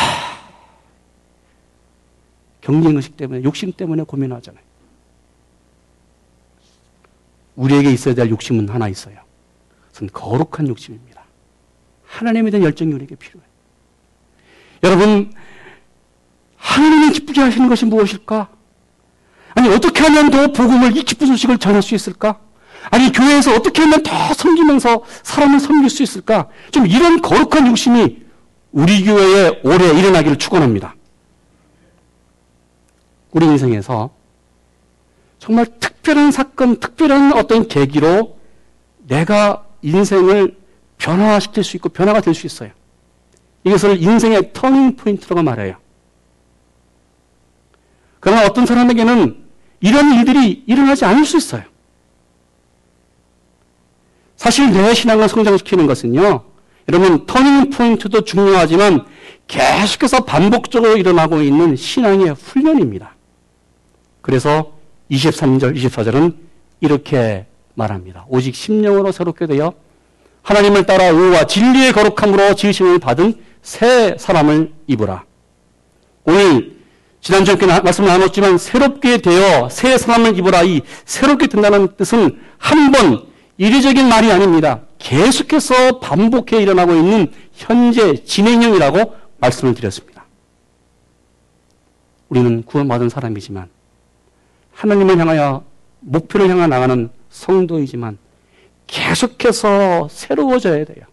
[2.62, 4.62] 경쟁 의식 때문에 욕심 때문에 고민하잖아요.
[7.56, 9.18] 우리에게 있어야 될 욕심은 하나 있어요.
[9.88, 11.22] 그것은 거룩한 욕심입니다.
[12.04, 13.48] 하나님에 대한 열정이 우리에게 필요해요.
[14.82, 15.32] 여러분,
[16.56, 18.50] 하나님이 기쁘게 하시는 것이 무엇일까?
[20.00, 22.40] 어떻게 하면 더 복음을, 이 기쁜 소식을 전할 수 있을까?
[22.90, 26.48] 아니, 교회에서 어떻게 하면 더 섬기면서 사람을 섬길 수 있을까?
[26.70, 28.22] 좀 이런 거룩한 욕심이
[28.72, 30.94] 우리 교회에 오래 일어나기를 축원합니다.
[33.32, 34.10] 우리 인생에서
[35.38, 38.38] 정말 특별한 사건, 특별한 어떤 계기로
[39.06, 40.56] 내가 인생을
[40.98, 42.70] 변화시킬 수 있고 변화가 될 수 있어요.
[43.64, 45.76] 이것을 인생의 turning point라고 말해요.
[48.18, 49.39] 그러나 어떤 사람에게는
[49.80, 51.62] 이런 일들이 일어나지 않을 수 있어요.
[54.36, 56.44] 사실 내 신앙을 성장시키는 것은요,
[56.88, 59.04] 여러분, 터닝 포인트도 중요하지만
[59.46, 63.16] 계속해서 반복적으로 일어나고 있는 신앙의 훈련입니다.
[64.22, 64.72] 그래서
[65.10, 66.36] 23절, 24절은
[66.80, 68.26] 이렇게 말합니다.
[68.28, 69.74] 오직 심령으로 새롭게 되어
[70.42, 75.24] 하나님을 따라 의와 진리의 거룩함으로 지으심을 받은 새 사람을 입으라.
[76.24, 76.79] 오늘
[77.20, 83.28] 지난주에 말씀을 나눴지만 새롭게 되어 새 사람을 입으라 이 새롭게 된다는 뜻은 한 번
[83.58, 84.80] 이례적인 말이 아닙니다.
[84.98, 90.24] 계속해서 반복해 일어나고 있는 현재 진행형이라고 말씀을 드렸습니다.
[92.30, 93.68] 우리는 구원받은 사람이지만
[94.72, 95.64] 하나님을 향하여
[96.00, 98.16] 목표를 향해 나가는 성도이지만
[98.86, 101.04] 계속해서 새로워져야 돼요.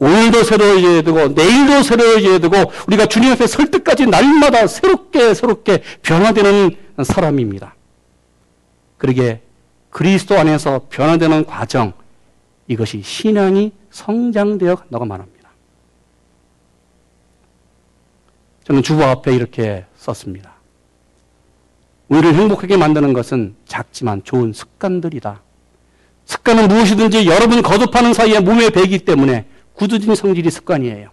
[0.00, 2.56] 오늘도 새로워져야 되고 내일도 새로워져야 되고
[2.88, 7.74] 우리가 주님 앞에 설 때까지 날마다 새롭게 새롭게 변화되는 사람입니다.
[8.96, 9.42] 그러게
[9.90, 11.92] 그리스도 안에서 변화되는 과정
[12.66, 15.50] 이것이 신앙이 성장되어 간다고 말합니다.
[18.64, 20.54] 저는 주보 앞에 이렇게 썼습니다.
[22.08, 25.42] 우리를 행복하게 만드는 것은 작지만 좋은 습관들이다.
[26.24, 31.10] 습관은 무엇이든지 여러분 거듭하는 사이에 몸에 배기 때문에 굳어진 성질이 습관이에요.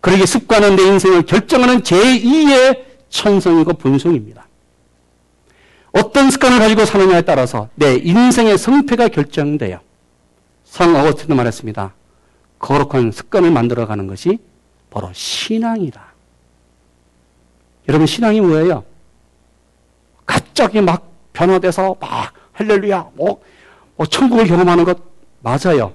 [0.00, 4.46] 그러기 습관은 내 인생을 결정하는 제2의 천성이고 본성입니다.
[5.92, 9.80] 어떤 습관을 가지고 사느냐에 따라서 내 인생의 성패가 결정돼요.
[10.64, 11.94] 성 어거스틴도 말했습니다.
[12.58, 14.38] 거룩한 습관을 만들어가는 것이
[14.90, 16.02] 바로 신앙이다.
[17.88, 18.84] 여러분 신앙이 뭐예요?
[20.26, 23.42] 갑자기 막 변화돼서 막 할렐루야, 뭐,
[23.96, 24.98] 뭐 천국을 경험하는 것
[25.40, 25.92] 맞아요.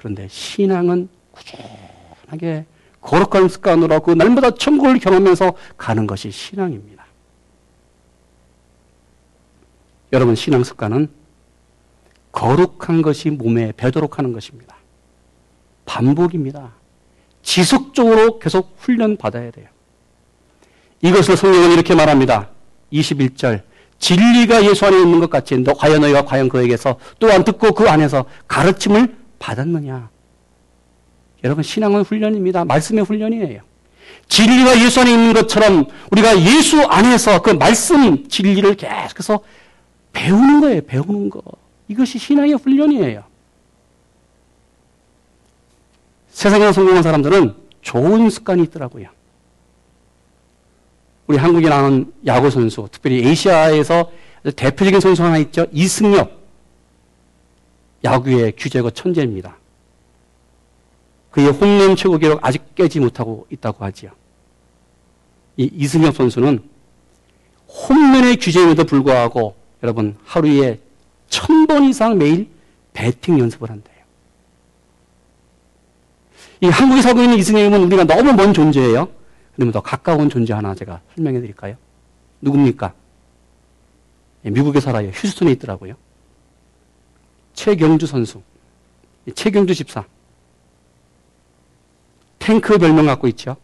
[0.00, 2.64] 그런데 신앙은 꾸준하게
[3.02, 7.04] 거룩한 습관으로 그 날마다 천국을 경험하면서 가는 것이 신앙입니다.
[10.14, 11.08] 여러분, 신앙 습관은
[12.32, 14.76] 거룩한 것이 몸에 배도록 하는 것입니다.
[15.84, 16.72] 반복입니다.
[17.42, 19.66] 지속적으로 계속 훈련 받아야 돼요.
[21.02, 22.48] 이것을 성경은 이렇게 말합니다.
[22.92, 23.62] 21절.
[23.98, 27.88] 진리가 예수 안에 있는 것 같이 너 과연 너희가 과연 그에게서 또 안 듣고 그
[27.88, 30.08] 안에서 가르침을 받았느냐?
[31.42, 32.64] 여러분, 신앙은 훈련입니다.
[32.64, 33.62] 말씀의 훈련이에요.
[34.28, 39.40] 진리가 예수 안에 있는 것처럼 우리가 예수 안에서 그 말씀 진리를 계속해서
[40.12, 40.82] 배우는 거예요.
[40.82, 41.42] 배우는 거.
[41.88, 43.24] 이것이 신앙의 훈련이에요.
[46.28, 49.08] 세상에 성공한 사람들은 좋은 습관이 있더라고요.
[51.26, 54.10] 우리 한국에 나온 야구 선수, 특별히 아시아에서
[54.56, 55.66] 대표적인 선수 하나 있죠.
[55.72, 56.39] 이승엽.
[58.04, 59.56] 야구의 규제고 천재입니다.
[61.30, 64.10] 그의 홈런 최고 기록 아직 깨지 못하고 있다고 하지요.
[65.56, 66.60] 이 이승엽 선수는
[67.68, 70.80] 홈런의 규제임에도 불구하고 여러분 하루에
[71.28, 72.48] 천 번 이상 매일
[72.92, 73.94] 배팅 연습을 한대요.
[76.62, 79.08] 이 한국에 살고 있는 이스님은 우리가 너무 먼 존재예요.
[79.54, 81.76] 그러면 더 가까운 존재 하나 제가 설명해 드릴까요?
[82.40, 82.92] 누굽니까?
[84.46, 85.10] 예, 미국에 살아요.
[85.10, 85.94] 휴스턴에 있더라고요.
[87.54, 88.42] 최경주 선수.
[89.34, 90.04] 최경주 집사.
[92.38, 93.56] 탱크 별명 갖고 있죠.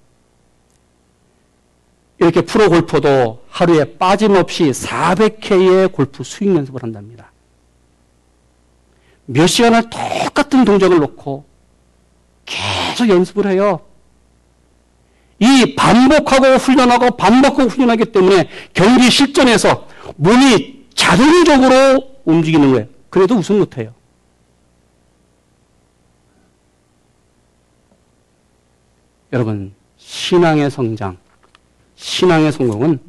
[2.18, 7.32] 이렇게 프로 골퍼도 하루에 빠짐없이 400회의 골프 스윙 연습을 한답니다.
[9.26, 11.44] 몇 시간을 똑같은 동작을 놓고
[12.44, 13.80] 계속 연습을 해요.
[15.38, 22.95] 이 반복하고 훈련하고 반복하고 훈련하기 때문에 경기 실전에서 몸이 자동적으로 움직이는 거예요.
[23.16, 23.94] 그래도 우승 못해요.
[29.32, 31.16] 여러분, 신앙의 성장,
[31.94, 33.00] 신앙의 성공은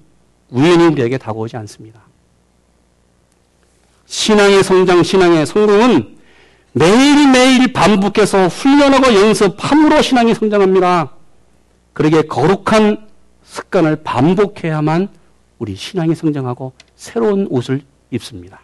[0.50, 2.00] 우연히 우리에게 다가오지 않습니다.
[4.06, 6.18] 신앙의 성장, 신앙의 성공은
[6.72, 11.12] 매일매일 반복해서 훈련하고 연습함으로 신앙이 성장합니다.
[11.92, 13.10] 그러게 거룩한
[13.44, 15.10] 습관을 반복해야만
[15.60, 18.62] 우리 신앙이 성장하고 새로운 옷을 입습니다.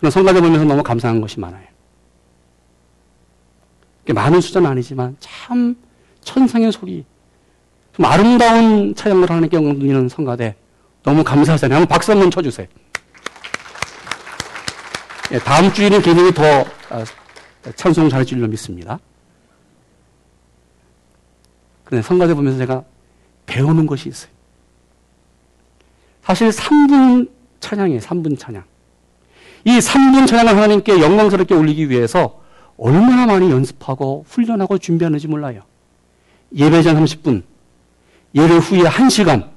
[0.00, 1.66] 저는 성가대 보면서 너무 감사한 것이 많아요.
[4.06, 5.76] 많은 숫자는 아니지만 참
[6.22, 7.04] 천상의 소리,
[7.92, 10.56] 좀 아름다운 찬양을 하나님께 영광 드리는 성가대
[11.02, 11.80] 너무 감사하잖아요.
[11.80, 12.66] 한번 박수 한번 쳐주세요.
[15.32, 16.42] 예, 다음 주에는 개인이 더
[16.90, 17.04] 아,
[17.74, 18.98] 찬송 잘할 줄로 믿습니다.
[21.84, 22.84] 그런데 성가대 보면서 제가
[23.46, 24.30] 배우는 것이 있어요.
[26.22, 27.30] 사실 3분
[27.60, 28.00] 찬양이에요.
[28.00, 28.64] 3분 찬양.
[29.64, 32.40] 이 3분 찬양을 하나님께 영광스럽게 올리기 위해서
[32.76, 35.62] 얼마나 많이 연습하고 훈련하고 준비하는지 몰라요.
[36.54, 37.42] 예배 전 30분,
[38.34, 39.48] 예배 후에 1시간,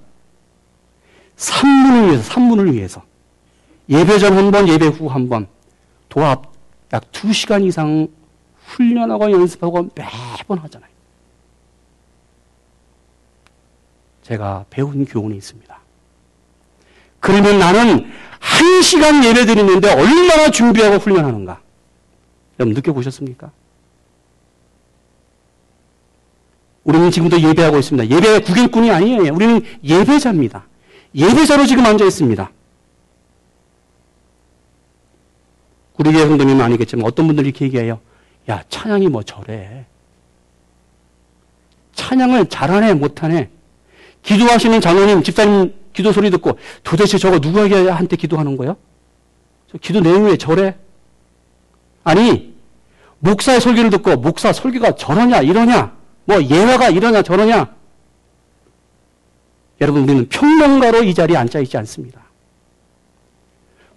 [1.38, 3.04] 3분을 위해서, 3분을 위해서.
[3.90, 5.48] 예배 전 한 번, 예배 후 한 번,
[6.10, 6.52] 도합
[6.94, 8.08] 약 2시간 이상
[8.66, 10.90] 훈련하고 연습하고 매번 하잖아요.
[14.24, 15.80] 제가 배운 교훈이 있습니다.
[17.20, 18.12] 그러면 나는
[18.42, 21.62] 1시간 예배 드리는데 얼마나 준비하고 훈련하는가?
[22.60, 23.52] 여러분 느껴보셨습니까?
[26.84, 28.16] 우리는 지금도 예배하고 있습니다.
[28.16, 29.34] 예배 구경꾼이 아니에요.
[29.34, 30.66] 우리는 예배자입니다.
[31.14, 32.52] 예배자로 지금 앉아 있습니다.
[35.98, 38.00] 우리 교회 성도님은 아니겠지만 어떤 분들이 이렇게 얘기해요.
[38.50, 39.86] 야, 찬양이 뭐 저래.
[41.94, 43.50] 찬양을 잘하네, 못하네.
[44.24, 48.78] 기도하시는 장로님, 집사님 기도 소리 듣고 도대체 저거 누구에게 한테 기도하는 거예요?
[49.72, 50.76] 저 기도 왜 저래?
[52.04, 52.56] 아니,
[53.20, 57.74] 목사의 설교를 듣고 목사 설교가 저러냐, 이러냐, 뭐 예화가 이러냐, 저러냐.
[59.80, 62.22] 여러분, 우리는 평론가로 이 자리에 앉아 있지 않습니다.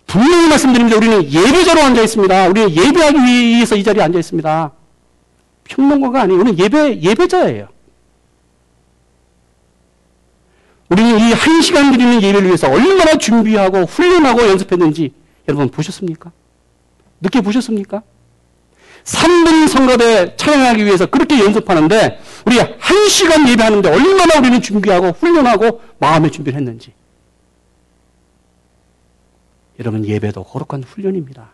[0.07, 0.97] 분명히 말씀드립니다.
[0.97, 2.49] 우리는 예배자로 앉아 있습니다.
[2.49, 4.73] 우리는 예배하기 위해서 이 자리에 앉아 있습니다.
[5.65, 6.41] 평론가가 아니에요.
[6.41, 7.69] 우리는 예배, 예배자예요.
[10.91, 15.13] 우리는 이 한 시간 드리는 예배를 위해서 얼마나 준비하고 훈련하고 연습했는지
[15.49, 16.33] 여러분 보셨습니까?
[17.21, 18.03] 느껴보셨습니까?
[19.05, 26.31] 3분 성가대 찬양하기 위해서 그렇게 연습하는데 우리 한 시간 예배하는데 얼마나 우리는 준비하고 훈련하고 마음의
[26.31, 26.93] 준비를 했는지
[29.79, 31.51] 여러분 예배도 거룩한 훈련입니다.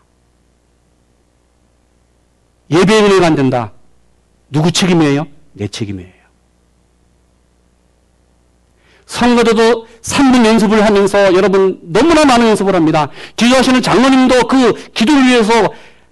[3.25, 3.73] 안 된다.
[4.49, 5.27] 누구 책임이에요?
[5.53, 6.20] 내 책임이에요.
[9.11, 13.09] 성도도 3분 연습을 하면서 여러분 너무나 많은 연습을 합니다.
[13.35, 15.51] 기도하시는 장로님도 그 기도를 위해서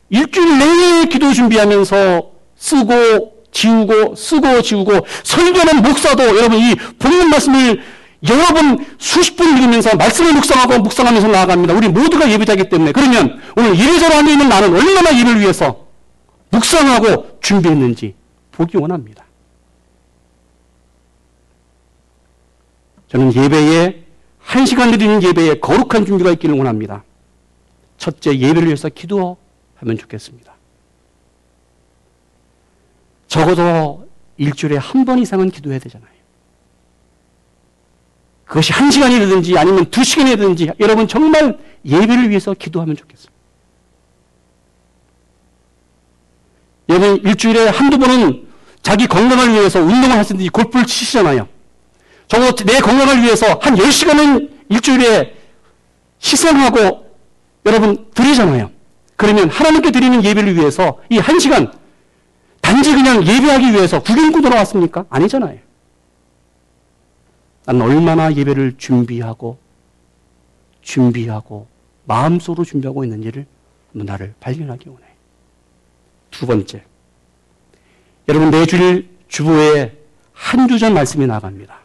[0.09, 7.81] 일주일 내내 기도 준비하면서 쓰고 지우고 쓰고 지우고 설교는 목사도 여러분 이 본문 말씀을
[8.27, 11.73] 여러 번 수십 분 읽으면서 말씀을 묵상하고 묵상하면서 나아갑니다.
[11.75, 15.85] 우리 모두가 예배자이기 때문에 그러면 오늘 앉아 있는 나는 얼마나 예배를 위해서
[16.49, 18.15] 묵상하고 준비했는지
[18.51, 19.28] 보기 원합니다.
[23.09, 24.03] 저는 예배에
[24.39, 27.03] 한 시간 드리는 예배에 거룩한 준비가 있기를 원합니다.
[27.97, 30.53] 첫째 예배를 위해서 기도하면 좋겠습니다.
[33.27, 34.07] 적어도
[34.37, 36.09] 일주일에 한 번 이상은 기도해야 되잖아요.
[38.45, 43.33] 그것이 한 시간이 되든지 아니면 두 시간이 되든지 여러분 정말 예배를 위해서 기도하면 좋겠습니다.
[46.89, 48.47] 여러분 일주일에 한두 번은
[48.81, 51.47] 자기 건강을 위해서 운동을 하시든지 골프를 치시잖아요.
[52.29, 55.35] 적어도 내 건강을 위해서 한 10시간은 일주일에
[56.23, 57.05] 희생하고
[57.65, 58.71] 여러분 드리잖아요.
[59.15, 61.73] 그러면 하나님께 드리는 예배를 위해서 이한 시간
[62.61, 65.05] 단지 그냥 예배하기 위해서 구경구 돌아왔습니까?
[65.09, 65.57] 아니잖아요.
[67.65, 69.57] 난 얼마나 예배를 준비하고
[70.81, 71.67] 준비하고
[72.05, 73.45] 마음속으로 준비하고 있는지를
[73.91, 75.03] 나를 발견하기 원해.
[76.31, 76.83] 두 번째,
[78.27, 79.97] 여러분 매주일 주보에
[80.31, 81.79] 한 주전 말씀이 나갑니다.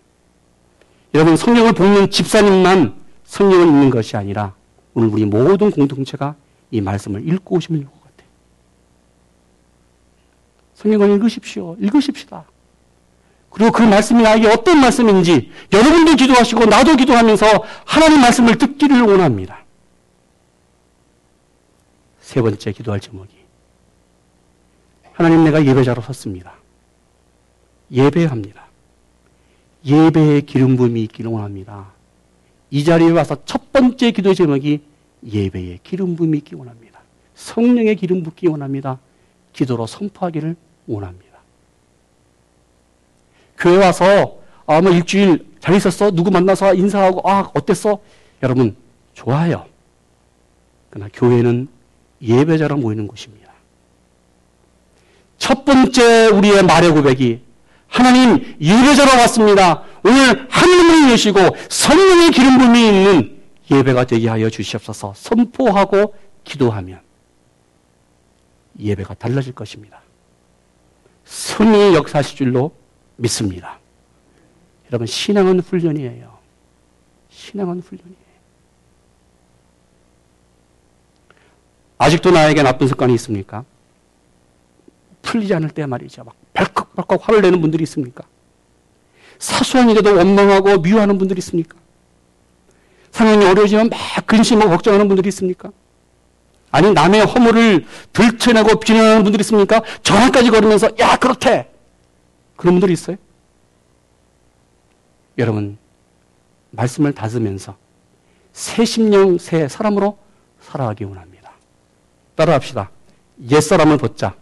[1.15, 2.95] 여러분 성경을 보는 집사님만
[3.25, 4.55] 성경을 읽는 것이 아니라
[4.95, 6.35] 오늘 우리 모든 공동체가
[6.71, 8.29] 이 말씀을 읽고 오시면 좋을 것 같아요.
[10.75, 11.77] 성경을 읽으십시오.
[11.79, 12.45] 읽으십시다.
[13.51, 17.47] 그리고 그 말씀이 나에게 어떤 말씀인지 여러분도 기도하시고 나도 기도하면서
[17.85, 19.65] 하나님 말씀을 듣기를 원합니다.
[22.21, 23.33] 세 번째 기도할 제목이
[25.13, 26.55] 하나님 내가 예배자로 섰습니다.
[27.93, 28.64] 예배합니다.
[29.87, 31.93] 예배의 기름 부음이 있기를 원합니다.
[32.71, 34.81] 이 자리에 와서 첫 번째 기도 제목이
[35.25, 37.01] 예배의 기름 부음이 있기 원합니다.
[37.35, 38.99] 성령의 기름 붓기 원합니다.
[39.53, 40.57] 기도로 선포하기를
[40.87, 41.39] 원합니다.
[43.59, 46.11] 교회 와서 아, 뭐 일주일 잘 있었어?
[46.11, 47.99] 누구 만나서 인사하고 아, 어땠어?
[48.43, 48.77] 여러분,
[49.13, 49.67] 좋아요.
[50.91, 51.69] 그러나 교회는
[52.23, 53.53] 예배자로 모이는 곳입니다.
[55.39, 57.43] 첫 번째 우리의 말의 고백이
[57.89, 59.85] 하나님 예배자로 왔습니다.
[60.05, 66.15] 오늘 하늘문을 여시고 성령의 기름 부음이 있는 예배가 되게 하여 주시옵소서 선포하고
[66.45, 67.01] 기도하면
[68.79, 70.03] 예배가 달라질 것입니다.
[71.25, 72.73] 성령의 역사하실 줄로
[73.17, 73.79] 믿습니다.
[74.91, 76.37] 여러분, 신앙은 훈련이에요.
[77.31, 78.25] 신앙은 훈련이에요.
[81.99, 83.65] 아직도 나에게 나쁜 습관이 있습니까?
[85.23, 86.25] 풀리지 않을 때 말이죠.
[86.25, 88.25] 막 발컥발컥 화를 내는 분들이 있습니까?
[89.39, 91.77] 사소한 일에도 원망하고 미워하는 분들이 있습니까?
[93.11, 95.71] 상황이 어려워지면 막 근심하고 걱정하는 분들이 있습니까?
[96.71, 99.83] 아니 남의 허물을 들춰내고 비난하는 분들이 있습니까?
[100.03, 101.71] 전화까지 걸으면서 야 그렇대
[102.57, 103.17] 그런 분들이 있어요?
[105.39, 105.79] 여러분,
[106.71, 107.77] 말씀을 다으면서
[108.53, 110.19] 새 심령, 새 사람으로
[110.61, 111.53] 살아가기 원합니다.
[112.35, 112.91] 따라합시다.
[113.51, 114.35] 옛사람을 벗자.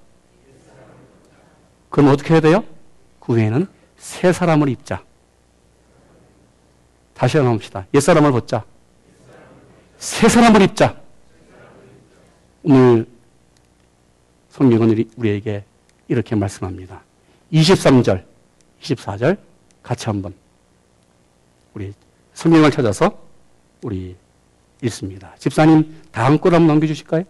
[1.93, 2.65] 그럼 어떻게 해야 돼요?
[3.21, 3.67] 그 후에는
[3.99, 5.05] 새 사람을 입자.
[7.13, 7.87] 다시 합시다.
[7.93, 8.65] 옛사람을 벗자.
[9.99, 10.99] 새 사람을 입자.
[12.63, 13.07] 오늘
[14.49, 15.65] 성경은 우리에게
[16.09, 17.03] 이렇게 말씀합니다.
[17.53, 18.25] 23절,
[18.81, 19.37] 24절
[19.83, 20.35] 같이 한번
[21.75, 21.93] 우리
[22.33, 23.23] 성경을 찾아서
[23.83, 24.17] 우리
[24.81, 25.35] 읽습니다.
[25.39, 27.25] 집사님 다음 걸 한번 넘겨주실까요?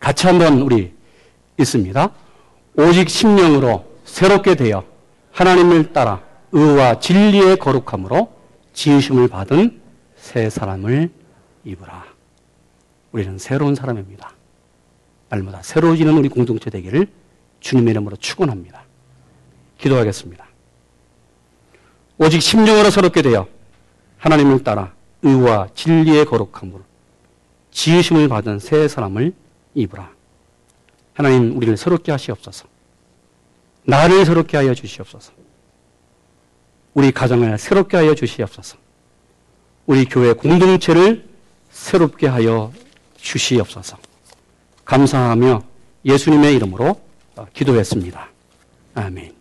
[0.00, 0.92] 같이 한번 우리
[1.58, 2.10] 읽습니다.
[2.74, 4.84] 오직 심령으로 새롭게 되어
[5.32, 6.22] 하나님을 따라
[6.52, 8.32] 의와 진리의 거룩함으로
[8.72, 9.80] 지으심을 받은
[10.16, 11.10] 새 사람을
[11.64, 12.04] 입으라.
[13.12, 14.32] 우리는 새로운 사람입니다.
[15.28, 17.06] 날마다 새로워지는 우리 공동체 되기를
[17.60, 18.82] 주님의 이름으로 축원합니다.
[19.78, 20.46] 기도하겠습니다.
[22.18, 23.46] 오직 심령으로 새롭게 되어
[24.18, 26.82] 하나님을 따라 의와 진리의 거룩함으로
[27.70, 29.34] 지으심을 받은 새 사람을
[29.74, 30.10] 입으라.
[31.14, 32.66] 하나님 우리를 새롭게 하시옵소서.
[33.84, 35.32] 나를 새롭게 하여 주시옵소서.
[36.94, 38.76] 우리 가정을 새롭게 하여 주시옵소서.
[39.86, 41.28] 우리 교회 공동체를
[41.70, 42.72] 새롭게 하여
[43.16, 43.98] 주시옵소서.
[44.84, 45.62] 감사하며
[46.04, 47.00] 예수님의 이름으로
[47.54, 48.28] 기도했습니다.
[48.94, 49.34] 아멘.